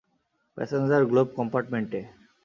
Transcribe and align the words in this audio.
Passenger 0.57 1.03
glove 1.11 1.27
কম্পার্টমেন্টে। 1.37 1.99